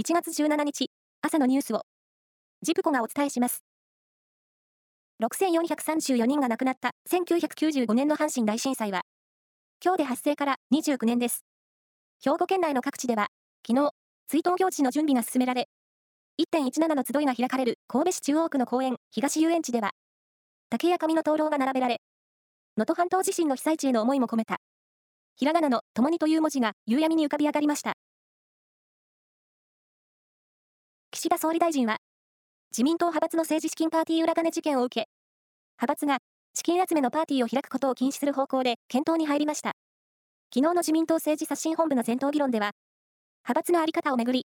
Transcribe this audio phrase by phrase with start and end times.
[0.00, 0.92] 1月17日、
[1.22, 1.82] 朝のニュースを、
[2.62, 3.64] ジプコがお伝えします。
[5.20, 9.00] 6434人が亡くなった1995年の阪神大震災は、
[9.84, 11.44] 今日で発生から29年です。
[12.22, 13.26] 兵庫県内の各地では、
[13.66, 13.90] 昨日、
[14.28, 15.66] 追悼行事の準備が進められ、
[16.40, 19.90] 1.17の集いが開かれる神戸市中央区の公園、東遊園地では、
[20.70, 22.00] 竹や紙の灯籠が並べられ、
[22.76, 24.58] 能登半島地震の被災地への思いも込めた、
[25.34, 27.94] ひらがなの共にという文字が夕闇に浮かび上がりました。
[31.18, 31.96] 岸田総理大臣は、
[32.70, 35.08] 自民党派閥の政治資金パーティー裏金事件を受け、
[35.82, 36.18] 派閥が
[36.54, 39.72] 資金集めのパーティーを開くことを禁止する方向で検討に入りました。
[40.54, 42.70] 昨日の自民党政治刷新本部の全党議論では、
[43.42, 44.46] 派閥のあり方をめぐり、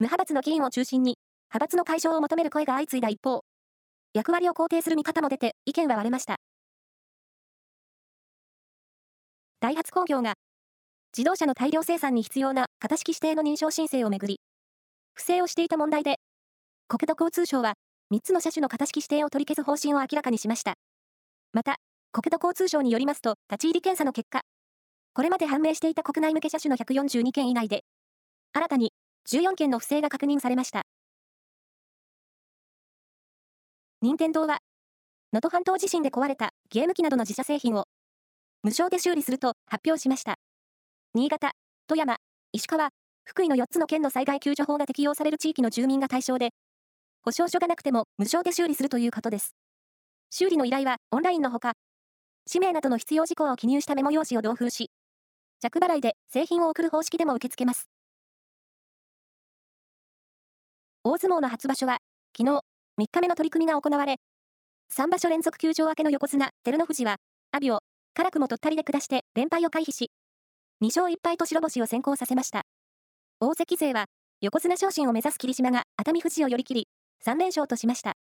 [0.00, 1.18] 無派閥の議員を中心に、
[1.54, 3.42] 派閥の解消を求める声が相次いだ一方、
[4.12, 6.34] 役割を肯定する見方も出て、意見は割れました。
[9.60, 10.34] ダイハツ工業が、
[11.16, 14.40] 自動車の大量生産に必要な型式指定の認証申請をめぐり、
[15.14, 16.16] 不正をしていた問題で、
[16.88, 17.74] 国土交通省は
[18.12, 20.74] 3つの車種の型式指定を取り消す方針を明らかにしました。
[21.52, 21.76] また、
[22.12, 24.42] 国土交通省によりますと、立ち入り検査の結果、
[25.14, 27.84] これまで判明していた国内向け車種の142件以内で、
[28.52, 28.92] 新たに
[29.28, 30.82] 14件の不正が確認されました。
[34.00, 34.58] 任天堂は、
[35.32, 37.86] 能登半島地震で壊れたゲーム機などの自社製品を
[38.62, 40.36] 無償で修理すると発表しました。
[41.14, 41.52] 新潟、
[41.86, 42.16] 富山、
[42.52, 42.90] 石川、
[43.24, 46.50] 福井の4つの県の災害救助法が適用される地域の住民が対象で、
[47.22, 49.54] 保証書がなくても無償で修理するということです。
[50.30, 51.72] 修理の依頼はオンラインのほか、
[52.46, 54.90] 氏名などの必要事項を記入したメモ用紙を同封し、
[55.60, 57.88] 着払いで製品を送る方式でも受け付けます。
[61.04, 61.98] 大相撲の初場所は、
[62.36, 62.60] 昨日、
[63.00, 64.16] 3日目の取り組みが行われ、
[64.92, 67.16] 3場所連続休場明けの横綱、照ノ富士は、
[67.52, 67.80] 阿炎を、
[68.14, 70.10] 辛くもとったりで下して連敗を回避し、
[70.82, 72.62] 2勝1敗と白星を先行させました。
[73.44, 74.04] 大関勢は、
[74.40, 76.88] 横綱昇進を目指す霧島が熱海富士を寄り切り、
[77.26, 78.12] 3連勝としました。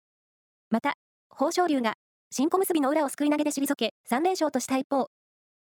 [0.72, 0.96] また、
[1.30, 1.94] 豊昇龍が、
[2.32, 5.10] 新小結の裏をすくい投げで退け、3連勝とした一方、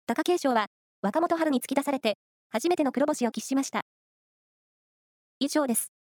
[0.06, 0.66] 貴景勝は、
[1.00, 2.18] 若元春に突き出されて、
[2.50, 3.86] 初めての黒星を喫しました。
[5.38, 5.97] 以上です。